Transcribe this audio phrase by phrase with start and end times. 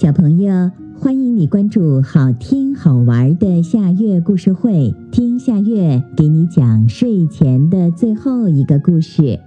[0.00, 9.40] 小朋友，欢迎你关注好听好玩的夏月故事会，听夏月给你讲睡前的最后一个故事。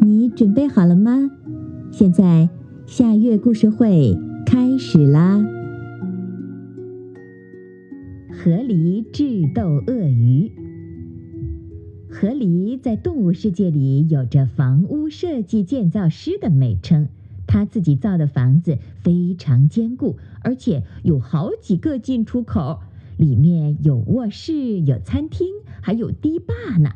[0.00, 1.30] 你准备好了吗？
[1.92, 2.48] 现在
[2.84, 5.40] 夏月故事会开始啦！
[8.32, 10.50] 河狸智斗鳄鱼。
[12.10, 17.06] 河狸在动物世界里有着房屋设计建造师的美称。
[17.52, 22.80] 他自己造的房子非常坚固，而且有好几个进出口，
[23.18, 25.48] 里面有卧室、有餐厅，
[25.82, 26.92] 还有堤坝呢。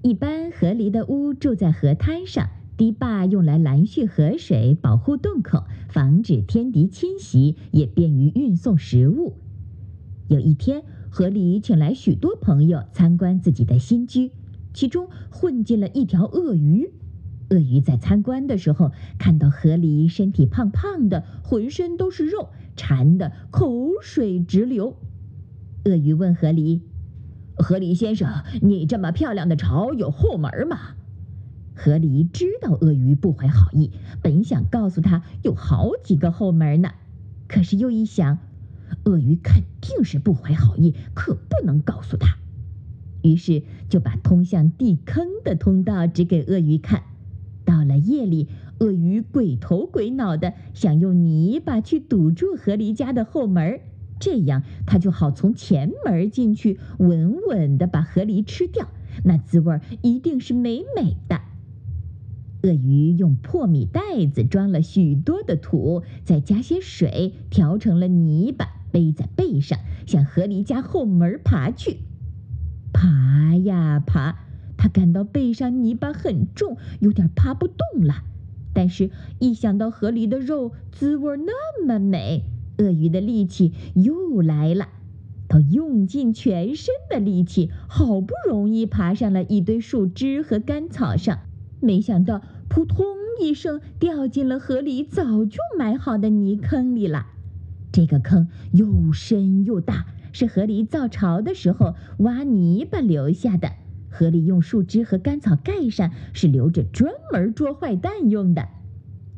[0.00, 2.48] 一般河狸的屋住在河滩上，
[2.78, 9.34] 堤坝用来拦蓄河水，保护洞口，防止天敌侵袭，也便于运送食物。
[10.28, 14.30] 有一天，河狸请来许多朋友参观自己的新居，
[14.72, 16.90] 其中混进了一条鳄鱼。
[17.50, 24.96] 鳄鱼在参观的时候，看到河狸身体胖胖的，浑身都是肉，馋得口水直流。
[25.84, 26.80] 鳄鱼问河狸
[27.56, 30.96] ：“河狸先生，你这么漂亮的巢有后门吗？”
[31.78, 33.92] 河狸知道鳄鱼不怀好意，
[34.22, 36.90] 本想告诉他有好几个后门呢，
[37.46, 38.38] 可是又一想，
[39.04, 42.38] 鳄鱼肯定是不怀好意，可不能告诉他。
[43.22, 47.02] 于是就把通向地坑的通道指给鳄鱼看。
[47.66, 53.80] 到了夜里，鳄鱼鬼头鬼脑的想用泥巴去堵住河狸家的后门，
[54.18, 58.88] 这样它就好从前门进去，稳稳的把河狸吃掉。
[59.24, 61.40] 那滋味一定是美美的。
[62.62, 64.00] 鳄鱼用破米袋
[64.32, 71.98] 子装了许多的土，再加些水，调成了泥巴，背在背上，向河狸家后门爬去。
[72.92, 74.45] 爬呀爬。
[74.76, 78.22] 他感到背上泥巴很重，有点爬不动了。
[78.72, 82.44] 但是，一想到河狸的肉滋味那么美，
[82.78, 84.88] 鳄鱼的力气又来了。
[85.48, 91.38] 他用尽全身的力气，好不容易爬上了一堆树枝和干草上，
[91.80, 93.06] 没想到扑通
[93.40, 97.26] 一声掉进了河里早就埋好的泥坑里了。
[97.92, 103.72] 这个坑又深又大，是河狸造巢的时候挖泥巴留下的。
[104.16, 108.66] 河狸用树枝和干草盖上，是留着专门捉坏蛋用的。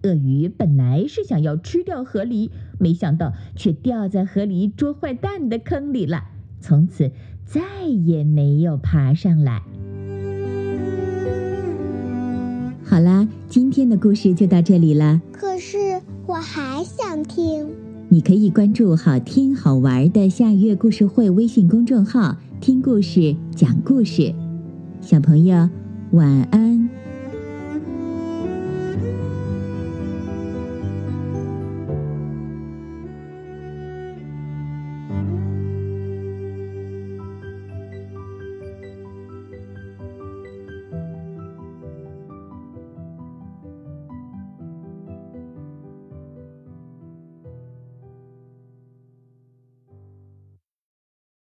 [0.04, 6.22] 鳄鱼本来是想要吃掉河狸，没想到却掉在河狸捉坏蛋的坑里了，
[6.60, 7.10] 从此
[7.44, 9.60] 再也没有爬上来。
[12.84, 15.20] 好啦，今天的故事就到这里了。
[15.32, 17.66] 可是我还想听。
[18.08, 24.32] 你可以关注“好听好玩的夏月故事会”微信公众号，听故事，讲故事。
[25.08, 25.70] 小朋友，
[26.10, 27.07] 晚安。